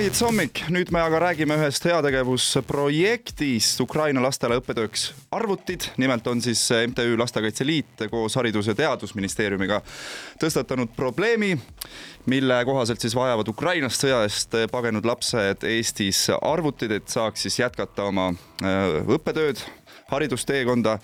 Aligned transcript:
maihits 0.00 0.22
hommik, 0.24 0.62
nüüd 0.72 0.88
me 0.96 1.00
aga 1.04 1.18
räägime 1.20 1.58
ühest 1.60 1.84
heategevusprojektist 1.84 3.82
Ukraina 3.84 4.22
lastele 4.24 4.56
õppetööks 4.56 5.02
arvutid. 5.36 5.90
nimelt 6.00 6.24
on 6.26 6.40
siis 6.40 6.62
MTÜ 6.88 7.18
Lastekaitse 7.20 7.66
Liit 7.68 8.06
koos 8.08 8.36
Haridus- 8.40 8.70
ja 8.70 8.74
Teadusministeeriumiga 8.74 9.82
tõstatanud 10.40 10.94
probleemi, 10.96 11.58
mille 12.24 12.64
kohaselt 12.64 13.00
siis 13.00 13.14
vajavad 13.14 13.48
Ukrainast 13.52 14.00
sõja 14.00 14.22
eest 14.24 14.56
pagenud 14.72 15.04
lapsed 15.04 15.68
Eestis 15.68 16.30
arvutid, 16.40 16.96
et 16.96 17.08
saaks 17.08 17.42
siis 17.44 17.60
jätkata 17.60 18.08
oma 18.08 18.30
äh, 18.64 19.04
õppetööd, 19.04 19.60
haridusteekonda 20.08 20.96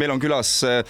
meil 0.00 0.12
on 0.14 0.20
külas 0.22 0.50
äh, 0.66 0.82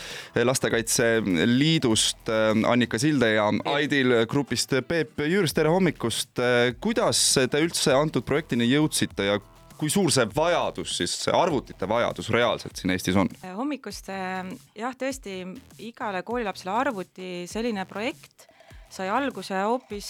Lastekaitse 0.45 1.22
Liidust 1.48 2.29
äh, 2.29 2.52
Annika 2.68 3.00
Silde 3.00 3.32
ja 3.35 3.49
Aidil 3.75 4.25
grupist 4.30 4.75
Peep 4.89 5.22
Jürs, 5.29 5.54
tere 5.57 5.72
hommikust. 5.72 6.36
Äh, 6.39 6.75
kuidas 6.82 7.21
te 7.50 7.63
üldse 7.63 7.94
antud 7.96 8.26
projektini 8.29 8.68
jõudsite 8.71 9.29
ja 9.30 9.40
kui 9.79 9.90
suur 9.90 10.13
see 10.14 10.29
vajadus 10.30 10.94
siis, 11.00 11.16
see 11.25 11.35
arvutite 11.35 11.89
vajadus 11.90 12.30
reaalselt 12.30 12.79
siin 12.79 12.94
Eestis 12.94 13.18
on? 13.18 13.30
hommikust 13.57 14.13
jah, 14.13 14.94
tõesti 14.99 15.40
igale 15.82 16.22
koolilapsele 16.22 16.71
arvuti 16.71 17.30
selline 17.50 17.82
projekt 17.90 18.46
sai 18.93 19.08
alguse 19.11 19.57
hoopis 19.57 20.08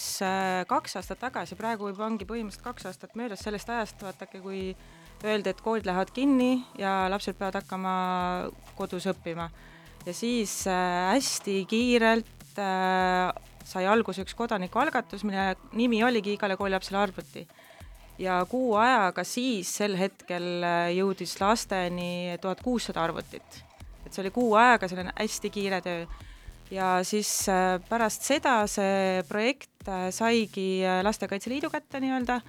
kaks 0.69 0.99
aastat 0.99 1.23
tagasi, 1.23 1.57
praegu 1.57 1.89
juba 1.93 2.05
ongi 2.09 2.27
põhimõtteliselt 2.29 2.67
kaks 2.67 2.91
aastat 2.91 3.15
möödas 3.17 3.45
sellest 3.47 3.71
ajast, 3.71 4.03
vaadake, 4.03 4.43
kui 4.43 4.75
öeldi, 5.25 5.53
et 5.53 5.61
koolid 5.63 5.87
lähevad 5.87 6.11
kinni 6.15 6.65
ja 6.79 7.07
lapsed 7.11 7.37
peavad 7.39 7.61
hakkama 7.61 7.95
kodus 8.79 9.07
õppima. 9.11 9.49
ja 10.07 10.15
siis 10.15 10.67
äh, 10.67 11.13
hästi 11.15 11.65
kiirelt 11.71 12.59
äh, 12.59 13.31
sai 13.65 13.87
alguse 13.87 14.25
üks 14.25 14.35
kodanikualgatus, 14.35 15.23
mille 15.25 15.55
nimi 15.79 16.03
oligi 16.05 16.35
Igale 16.35 16.57
koolilapsele 16.57 16.99
arvuti. 16.99 17.47
ja 18.19 18.41
kuu 18.51 18.75
ajaga 18.77 19.25
siis 19.25 19.71
sel 19.77 19.97
hetkel 19.97 20.65
äh, 20.67 20.91
jõudis 20.97 21.39
lasteni 21.41 22.39
tuhat 22.41 22.61
kuussada 22.61 23.05
arvutit. 23.05 23.63
et 24.07 24.13
see 24.13 24.23
oli 24.25 24.35
kuu 24.35 24.55
ajaga 24.55 24.89
selline 24.89 25.15
hästi 25.17 25.51
kiire 25.51 25.81
töö. 25.81 26.07
ja 26.71 26.99
siis 27.05 27.47
pärast 27.89 28.27
seda 28.27 28.67
see 28.67 29.23
projekt 29.29 29.69
saigi 30.11 30.83
Lastekaitse 31.03 31.51
Liidu 31.51 31.71
kätte 31.71 32.01
nii-öelda 32.01 32.41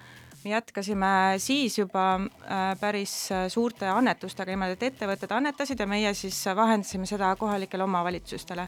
me 0.44 0.52
jätkasime 0.52 1.08
siis 1.38 1.78
juba 1.78 2.16
äh, 2.16 2.80
päris 2.80 3.32
äh, 3.32 3.48
suurte 3.48 3.88
annetustega 3.88 4.52
niimoodi, 4.52 4.76
et 4.76 4.86
ettevõtted 4.92 5.32
annetasid 5.32 5.80
ja 5.80 5.88
meie 5.88 6.14
siis 6.18 6.38
vahendasime 6.56 7.08
seda 7.08 7.34
kohalikele 7.40 7.84
omavalitsustele. 7.84 8.68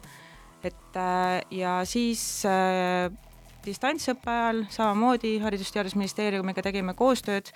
et 0.63 0.97
äh, 0.97 1.41
ja 1.51 1.81
siis 1.85 2.43
distantsõppe 3.65 4.31
ajal 4.31 4.63
samamoodi 4.69 5.39
Haridus- 5.39 5.69
ja 5.69 5.79
Teadusministeeriumiga 5.79 6.61
tegime 6.61 6.93
koostööd, 6.93 7.51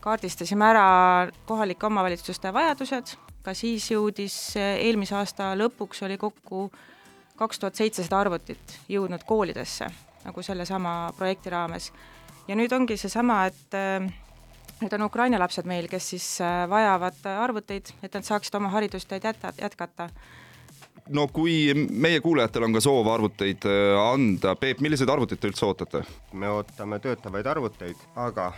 kaardistasime 0.00 0.64
ära 0.64 1.30
kohalike 1.46 1.86
omavalitsuste 1.86 2.52
vajadused, 2.52 3.16
ka 3.42 3.54
siis 3.54 3.90
jõudis 3.90 4.56
eelmise 4.56 5.14
aasta 5.14 5.54
lõpuks 5.54 6.02
oli 6.06 6.18
kokku 6.18 6.70
kaks 7.36 7.58
tuhat 7.58 7.74
seitsesada 7.74 8.20
arvutit 8.20 8.78
jõudnud 8.88 9.24
koolidesse 9.26 9.86
nagu 10.24 10.42
sellesama 10.42 11.12
projekti 11.16 11.50
raames 11.50 11.90
ja 12.50 12.58
nüüd 12.58 12.72
ongi 12.74 12.98
seesama, 12.98 13.44
et 13.50 13.78
äh, 13.78 14.02
need 14.80 14.94
on 14.96 15.06
Ukraina 15.06 15.38
lapsed 15.40 15.68
meil, 15.70 15.86
kes 15.90 16.12
siis 16.14 16.28
äh, 16.42 16.64
vajavad 16.70 17.22
arvuteid, 17.36 17.92
et 18.02 18.14
nad 18.16 18.26
saaksid 18.26 18.56
oma 18.58 18.72
haridusteed 18.74 19.26
jätta, 19.28 19.52
jätkata 19.60 20.10
no 21.14 21.26
kui 21.30 21.72
meie 21.74 22.20
kuulajatel 22.22 22.66
on 22.66 22.74
ka 22.74 22.82
soov 22.82 23.10
arvuteid 23.12 23.66
äh, 23.70 23.94
anda, 24.00 24.56
Peep, 24.58 24.82
milliseid 24.82 25.12
arvuteid 25.12 25.42
te 25.42 25.50
üldse 25.52 25.68
ootate? 25.68 26.02
me 26.32 26.50
ootame 26.50 26.98
töötavaid 27.02 27.46
arvuteid, 27.54 28.02
aga 28.18 28.50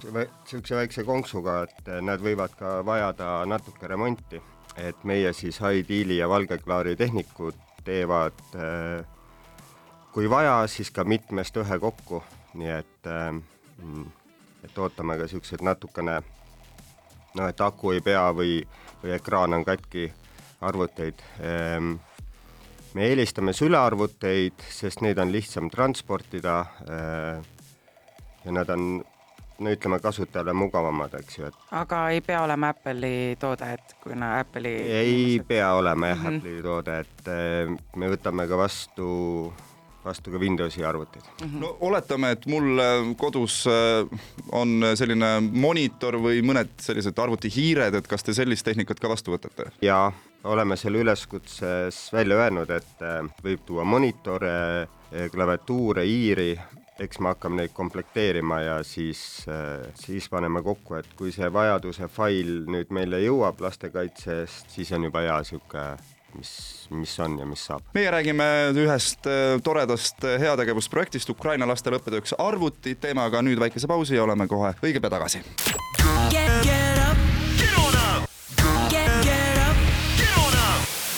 niisuguse 0.00 0.76
väikse 0.78 1.04
konksuga, 1.04 1.62
et 1.68 1.88
nad 2.04 2.22
võivad 2.24 2.54
ka 2.56 2.78
vajada 2.88 3.42
natuke 3.48 3.88
remonti. 3.88 4.40
et 4.76 5.00
meie 5.04 5.32
siis 5.36 5.58
High-Deali 5.60 6.16
ja 6.16 6.28
Valgeklaari 6.28 6.94
tehnikud 6.96 7.56
teevad 7.84 8.38
kui 10.14 10.30
vaja, 10.30 10.62
siis 10.66 10.90
ka 10.90 11.04
mitmest 11.04 11.56
ühe 11.60 11.78
kokku 11.82 12.22
nii 12.54 12.70
et, 12.70 13.06
ähm, 13.06 13.42
et 14.64 14.78
ootame 14.78 15.16
ka 15.16 15.28
niisuguseid 15.28 15.62
natukene 15.62 16.20
noh, 17.34 17.48
et 17.48 17.60
aku 17.60 17.94
ei 17.94 18.02
pea 18.04 18.30
või, 18.34 18.60
või 19.02 19.14
ekraan 19.16 19.54
on 19.54 19.64
katki 19.64 20.10
arvuteid. 20.60 21.22
Ähm, 21.44 21.94
me 22.94 23.06
eelistame 23.06 23.54
sülearvuteid, 23.56 24.66
sest 24.70 25.04
neid 25.04 25.18
on 25.22 25.32
lihtsam 25.32 25.70
transportida 25.70 26.58
äh, 26.90 27.48
ja 28.44 28.52
nad 28.52 28.68
on 28.74 29.00
no 29.60 29.72
ütleme, 29.72 29.98
kasutajale 30.00 30.54
mugavamad, 30.56 31.14
eks 31.20 31.38
ju, 31.38 31.48
et 31.50 31.72
aga 31.76 32.02
ei 32.14 32.22
pea 32.24 32.40
olema 32.44 32.70
Apple'i 32.72 33.36
toode, 33.40 33.68
et 33.76 33.96
kuna 34.02 34.32
Apple'i 34.40 34.72
ei 34.96 35.40
pea 35.46 35.74
olema 35.76 36.14
jah 36.14 36.18
mm 36.18 36.26
-hmm., 36.26 36.38
Apple'i 36.38 36.62
toode, 36.62 37.00
et 37.00 37.28
äh, 37.28 37.74
me 37.96 38.08
võtame 38.08 38.48
ka 38.48 38.56
vastu 38.56 39.08
vastu 40.04 40.32
ka 40.32 40.38
Windowsi 40.38 40.84
arvutid 40.84 41.22
mm. 41.22 41.46
-hmm. 41.46 41.60
no 41.60 41.76
oletame, 41.80 42.30
et 42.30 42.46
mul 42.46 42.78
äh, 42.78 43.16
kodus 43.16 43.66
äh, 43.66 44.18
on 44.52 44.82
selline 44.94 45.40
monitor 45.40 46.16
või 46.16 46.42
mõned 46.42 46.72
sellised 46.80 47.18
arvutihiired, 47.18 47.94
et 47.94 48.08
kas 48.08 48.24
te 48.24 48.34
sellist 48.34 48.64
tehnikat 48.64 49.00
ka 49.00 49.08
vastu 49.08 49.36
võtate? 49.36 49.70
jaa, 49.82 50.12
oleme 50.44 50.76
selle 50.76 50.98
üleskutses 50.98 52.12
välja 52.12 52.36
öelnud, 52.36 52.70
et 52.70 53.02
äh, 53.02 53.24
võib 53.44 53.64
tuua 53.66 53.84
monitore, 53.84 54.88
klaviatuure, 55.32 56.04
hiiri, 56.06 56.52
eks 57.02 57.18
me 57.18 57.32
hakkame 57.32 57.56
neid 57.56 57.72
komplekteerima 57.74 58.60
ja 58.60 58.76
siis, 58.86 59.46
siis 59.98 60.28
paneme 60.30 60.62
kokku, 60.62 60.94
et 60.94 61.08
kui 61.18 61.32
see 61.32 61.48
vajaduse 61.52 62.06
fail 62.08 62.52
nüüd 62.70 62.92
meile 62.94 63.18
jõuab 63.24 63.58
lastekaitsest, 63.60 64.70
siis 64.70 64.92
on 64.92 65.08
juba 65.08 65.24
hea 65.24 65.38
niisugune 65.42 65.96
mis, 66.38 66.52
mis 66.90 67.18
on 67.20 67.38
ja 67.38 67.48
mis 67.48 67.66
saab. 67.70 67.84
meie 67.96 68.10
räägime 68.12 68.48
ühest 68.76 69.26
äh, 69.30 69.58
toredast 69.64 70.24
äh, 70.24 70.38
heategevusprojektist 70.42 71.30
Ukraina 71.30 71.68
lastele 71.68 72.00
õppetööks 72.00 72.36
arvutid, 72.38 73.00
teeme 73.02 73.24
aga 73.24 73.42
nüüd 73.44 73.60
väikese 73.62 73.90
pausi 73.90 74.18
ja 74.18 74.26
oleme 74.26 74.48
kohe 74.50 74.74
õige 74.82 75.02
pea 75.02 75.16
tagasi. 75.18 75.44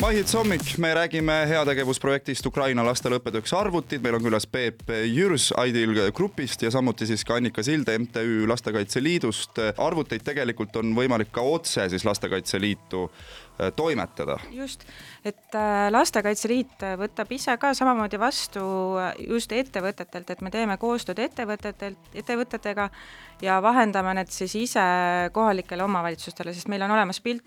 Maihits 0.03 0.35
hommik, 0.35 0.65
me 0.83 0.89
räägime 0.95 1.35
heategevusprojektist 1.47 2.47
Ukraina 2.47 2.83
lastele 2.83 3.21
õppetööks 3.21 3.53
arvutid, 3.55 4.03
meil 4.03 4.17
on 4.19 4.25
külas 4.25 4.49
Peep 4.51 4.81
Jürs 4.91 5.53
Aidil 5.63 5.95
grupist 6.17 6.65
ja 6.65 6.73
samuti 6.75 7.07
siis 7.07 7.23
ka 7.27 7.37
Annika 7.39 7.63
Silde 7.63 7.95
MTÜ 8.03 8.49
Lastekaitse 8.51 9.03
Liidust. 9.03 9.61
arvuteid 9.79 10.25
tegelikult 10.27 10.77
on 10.81 10.91
võimalik 10.97 11.31
ka 11.31 11.45
otse 11.47 11.87
siis 11.93 12.05
Lastekaitse 12.09 12.61
Liitu 12.61 13.07
Äh, 13.61 13.73
toimetada. 13.77 14.39
just, 14.51 14.81
et 15.25 15.55
äh, 15.55 15.91
Lastekaitse 15.91 16.49
Liit 16.49 16.81
võtab 16.97 17.29
ise 17.37 17.53
ka 17.61 17.75
samamoodi 17.77 18.17
vastu 18.17 18.63
äh, 18.97 19.11
just 19.29 19.53
ettevõtetelt, 19.53 20.31
et 20.33 20.41
me 20.41 20.51
teeme 20.51 20.79
koostööd 20.81 21.21
ettevõtetelt, 21.21 22.09
ettevõtetega 22.17 22.89
ja 23.45 23.59
vahendame 23.63 24.15
need 24.17 24.33
siis 24.33 24.55
ise 24.57 24.87
kohalikele 25.37 25.85
omavalitsustele, 25.85 26.55
sest 26.57 26.71
meil 26.73 26.87
on 26.87 26.97
olemas 26.97 27.21
pilt, 27.21 27.45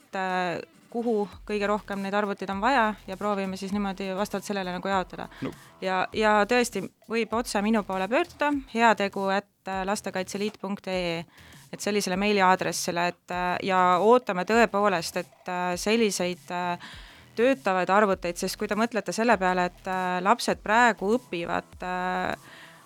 kuhu 0.96 1.18
kõige 1.48 1.68
rohkem 1.68 2.00
neid 2.04 2.16
arvuteid 2.16 2.52
on 2.54 2.62
vaja 2.64 2.94
ja 3.08 3.18
proovime 3.20 3.60
siis 3.60 3.74
niimoodi 3.76 4.14
vastavalt 4.16 4.48
sellele 4.48 4.72
nagu 4.78 4.92
jaotada. 4.92 5.28
No.. 5.44 5.52
ja, 5.84 6.06
ja 6.16 6.38
tõesti, 6.50 6.86
võib 7.12 7.36
otse 7.36 7.62
minu 7.66 7.84
poole 7.84 8.08
pöörduda, 8.12 8.54
heategu 8.74 9.28
et 9.36 9.76
lastekaitseliit.ee 9.92 11.26
et 11.76 11.82
sellisele 11.84 12.18
meiliaadressile, 12.20 13.08
et 13.12 13.34
äh, 13.34 13.48
ja 13.68 13.80
ootame 14.02 14.46
tõepoolest, 14.48 15.20
et 15.22 15.52
äh, 15.52 15.74
selliseid 15.80 16.52
äh, 16.54 16.92
töötavaid 17.36 17.92
arvuteid, 17.92 18.40
sest 18.40 18.56
kui 18.60 18.70
te 18.72 18.78
mõtlete 18.80 19.12
selle 19.16 19.36
peale, 19.38 19.68
et 19.68 19.88
lapsed 20.24 20.62
praegu 20.64 21.10
õpivad 21.18 21.84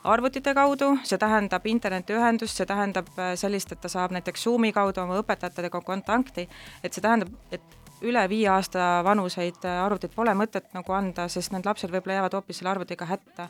arvutite 0.09 0.56
kaudu, 0.57 0.88
see 1.06 1.19
tähendab 1.21 1.67
internetiühendust, 1.69 2.57
see 2.57 2.65
tähendab 2.65 3.11
sellist, 3.38 3.75
et 3.75 3.83
ta 3.83 3.91
saab 3.94 4.15
näiteks 4.17 4.47
Zoomi 4.47 4.71
kaudu 4.73 5.03
oma 5.03 5.19
õpetajatega 5.21 5.83
kontakti, 5.85 6.47
et 6.81 6.97
see 6.97 7.06
tähendab, 7.06 7.29
et 7.53 7.77
üle 8.05 8.23
viie 8.29 8.47
aasta 8.51 9.01
vanuseid 9.05 9.65
arvuteid 9.65 10.13
pole 10.15 10.33
mõtet 10.37 10.69
nagu 10.75 10.93
anda, 10.95 11.27
sest 11.31 11.51
need 11.53 11.67
lapsed 11.67 11.91
võib-olla 11.91 12.19
jäävad 12.19 12.37
hoopis 12.39 12.61
selle 12.61 12.73
arvutiga 12.73 13.07
hätta. 13.09 13.49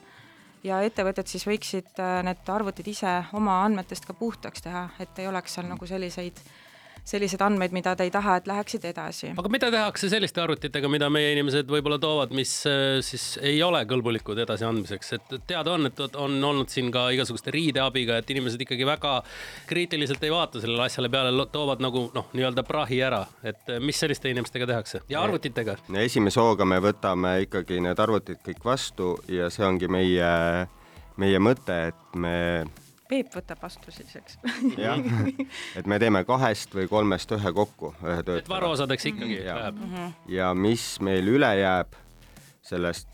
Ja 0.63 0.81
ettevõtted 0.83 1.29
siis 1.31 1.45
võiksid 1.47 2.01
äh, 2.03 2.17
need 2.27 2.49
arvutid 2.51 2.87
ise 2.91 3.13
oma 3.37 3.61
andmetest 3.63 4.07
ka 4.07 4.13
puhtaks 4.13 4.65
teha, 4.65 4.89
et 4.99 5.19
ei 5.19 5.29
oleks 5.29 5.53
seal 5.55 5.69
nagu 5.69 5.87
selliseid 5.87 6.41
selliseid 7.09 7.41
andmeid, 7.41 7.73
mida 7.75 7.95
te 7.97 8.05
ei 8.07 8.11
taha, 8.13 8.37
et 8.39 8.47
läheksid 8.49 8.85
edasi. 8.91 9.33
aga 9.37 9.51
mida 9.51 9.69
tehakse 9.73 10.09
selliste 10.11 10.41
arvutitega, 10.43 10.89
mida 10.91 11.09
meie 11.13 11.31
inimesed 11.33 11.69
võib-olla 11.71 11.99
toovad, 12.01 12.33
mis 12.35 12.53
äh, 12.69 12.99
siis 13.05 13.31
ei 13.41 13.61
ole 13.65 13.81
kõlbulikud 13.89 14.41
edasiandmiseks, 14.45 15.13
et 15.17 15.35
teada 15.49 15.75
on, 15.75 15.89
et 15.89 16.01
on 16.19 16.37
olnud 16.51 16.71
siin 16.71 16.91
ka 16.93 17.07
igasuguste 17.15 17.53
riideabiga, 17.55 18.19
et 18.21 18.33
inimesed 18.33 18.61
ikkagi 18.65 18.87
väga 18.87 19.15
kriitiliselt 19.69 20.23
ei 20.25 20.33
vaata 20.33 20.61
sellele 20.61 20.85
asjale 20.85 21.11
peale, 21.13 21.33
toovad 21.53 21.81
nagu 21.83 22.07
noh, 22.15 22.29
nii-öelda 22.37 22.65
prahi 22.67 23.01
ära, 23.05 23.23
et 23.43 23.73
äh, 23.73 23.81
mis 23.83 23.99
selliste 23.99 24.31
inimestega 24.31 24.69
tehakse 24.69 25.03
ja 25.09 25.23
arvutitega? 25.25 25.79
esimese 26.03 26.41
hooga 26.43 26.67
me 26.67 26.79
võtame 26.83 27.39
ikkagi 27.45 27.81
need 27.83 27.99
arvutid 27.99 28.43
kõik 28.45 28.61
vastu 28.65 29.15
ja 29.31 29.49
see 29.53 29.65
ongi 29.65 29.89
meie, 29.91 30.29
meie 31.19 31.41
mõte, 31.41 31.79
et 31.89 32.19
me 32.19 32.37
Peep 33.09 33.31
võtab 33.33 33.61
vastu 33.63 33.89
siis, 33.89 34.11
eks 34.19 34.35
jah, 34.77 34.99
et 35.79 35.87
me 35.89 35.97
teeme 36.01 36.21
kahest 36.27 36.75
või 36.77 36.85
kolmest 36.91 37.31
ühe 37.33 37.53
kokku, 37.57 37.93
ühe 38.05 38.19
et 38.21 38.27
töötleja. 38.27 38.51
varuosadeks 38.51 39.07
ikkagi 39.09 39.39
Jaa. 39.41 39.55
läheb. 39.57 39.79
ja 40.29 40.51
mis 40.53 40.83
meil 41.01 41.31
üle 41.31 41.49
jääb 41.57 41.97
sellest, 42.69 43.09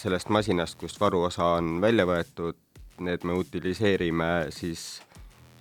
sellest 0.00 0.32
masinast, 0.32 0.78
kust 0.80 1.00
varuosa 1.00 1.58
on 1.58 1.76
välja 1.84 2.06
võetud, 2.08 2.56
need 3.04 3.26
me 3.28 3.36
utiliseerime 3.36 4.30
siis 4.54 5.02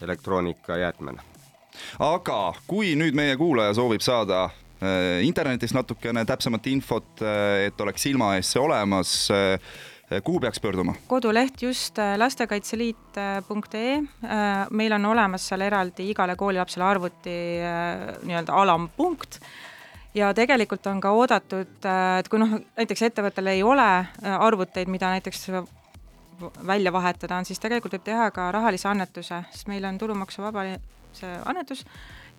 elektroonikajäätmena. 0.02 1.26
aga 2.00 2.40
kui 2.68 2.96
nüüd 2.96 3.20
meie 3.20 3.36
kuulaja 3.36 3.76
soovib 3.76 4.06
saada 4.06 4.46
äh, 4.46 5.20
internetist 5.28 5.76
natukene 5.76 6.24
täpsemat 6.26 6.72
infot, 6.72 7.20
et 7.68 7.82
oleks 7.82 8.08
silma 8.08 8.36
ees 8.38 8.56
see 8.56 8.64
olemas, 8.64 9.18
kuhu 10.24 10.40
peaks 10.40 10.60
pöörduma? 10.60 10.94
koduleht 11.08 11.62
just 11.62 12.00
äh, 12.00 12.18
lastekaitseliit.ee, 12.18 14.02
meil 14.70 14.92
on 14.92 15.06
olemas 15.06 15.48
seal 15.50 15.62
eraldi 15.62 16.10
igale 16.12 16.36
koolilapsele 16.36 16.84
arvuti 16.84 17.38
nii-öelda 18.24 18.54
alampunkt. 18.54 19.40
Ja 20.16 20.34
tegelikult 20.34 20.88
on 20.88 21.02
ka 21.02 21.12
oodatud, 21.14 21.84
et 22.20 22.30
kui 22.32 22.40
noh, 22.42 22.56
näiteks 22.78 23.02
ettevõttel 23.10 23.52
ei 23.52 23.64
ole 23.64 23.90
arvuteid, 24.24 24.90
mida 24.90 25.12
näiteks 25.14 25.50
välja 26.68 26.94
vahetada 26.94 27.38
on, 27.38 27.46
siis 27.46 27.60
tegelikult 27.60 27.94
võib 27.98 28.06
teha 28.08 28.32
ka 28.34 28.48
rahalise 28.56 28.88
annetuse, 28.90 29.44
sest 29.52 29.68
meil 29.70 29.86
on 29.86 29.98
tulumaksuvaba 30.02 30.64
see 31.18 31.36
annetus 31.46 31.86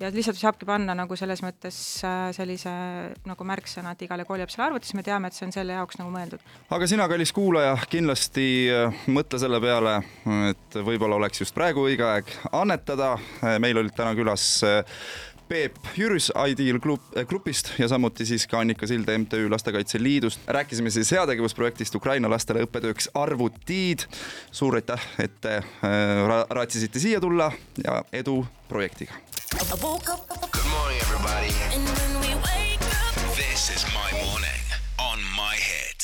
ja 0.01 0.11
lihtsalt 0.15 0.39
saabki 0.39 0.67
panna 0.69 0.95
nagu 0.97 1.17
selles 1.19 1.43
mõttes 1.45 1.79
äh, 2.07 2.29
sellise 2.37 2.73
nagu 3.29 3.47
märksõna, 3.49 3.95
et 3.95 4.05
igale 4.07 4.27
koolilapsele 4.29 4.67
arvuti, 4.69 4.89
siis 4.89 4.99
me 4.99 5.07
teame, 5.07 5.31
et 5.31 5.37
see 5.37 5.47
on 5.49 5.55
selle 5.55 5.77
jaoks 5.79 5.99
nagu 6.01 6.13
mõeldud. 6.15 6.45
aga 6.75 6.91
sina, 6.91 7.09
kallis 7.11 7.35
kuulaja, 7.37 7.77
kindlasti 7.91 8.49
äh, 8.75 9.07
mõtle 9.11 9.41
selle 9.43 9.61
peale, 9.63 9.99
et 10.53 10.79
võib-olla 10.87 11.19
oleks 11.19 11.43
just 11.43 11.57
praegu 11.57 11.89
õige 11.89 12.07
aeg 12.07 12.31
annetada. 12.53 13.17
meil 13.59 13.79
olid 13.79 13.97
täna 13.97 14.15
külas 14.19 14.47
äh, 14.67 15.01
Peep 15.49 15.79
Jürs 15.97 16.29
Ideal 16.37 16.77
Group, 16.79 17.07
grupist 17.29 17.71
ja 17.81 17.89
samuti 17.89 18.27
siis 18.29 18.45
ka 18.47 18.61
Annika 18.61 18.87
Silde 18.87 19.17
MTÜ 19.19 19.49
Lastekaitse 19.51 20.03
Liidust. 20.03 20.41
rääkisime 20.47 20.91
siis 20.91 21.11
heategevusprojektist 21.17 21.95
Ukraina 21.95 22.31
lastele 22.31 22.67
õppetööks 22.67 23.09
arvutid. 23.15 24.05
suur 24.53 24.77
aitäh, 24.77 25.09
et 25.19 25.41
te 25.41 25.63
ra 26.29 26.45
raatsisite 26.51 27.01
siia 27.01 27.21
tulla 27.21 27.51
ja 27.85 28.03
edu 28.13 28.43
projektiga. 28.69 29.17
Good 29.71 29.83
morning, 29.83 30.97
everybody. 31.03 31.53
And 31.75 31.85
when 31.85 32.21
we 32.23 32.29
wake 32.37 32.81
up, 32.81 33.15
This 33.37 33.69
is 33.69 33.85
my 33.93 34.11
morning 34.25 34.65
on 34.99 35.19
my 35.37 35.57
hits. 35.57 35.98